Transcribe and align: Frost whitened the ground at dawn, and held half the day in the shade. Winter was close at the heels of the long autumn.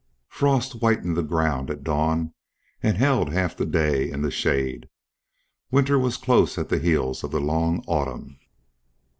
Frost 0.29 0.73
whitened 0.79 1.15
the 1.15 1.21
ground 1.21 1.69
at 1.69 1.83
dawn, 1.83 2.33
and 2.81 2.97
held 2.97 3.31
half 3.31 3.55
the 3.55 3.67
day 3.67 4.09
in 4.09 4.23
the 4.23 4.31
shade. 4.31 4.89
Winter 5.69 5.99
was 5.99 6.17
close 6.17 6.57
at 6.57 6.69
the 6.69 6.79
heels 6.79 7.23
of 7.23 7.29
the 7.29 7.39
long 7.39 7.83
autumn. 7.87 8.39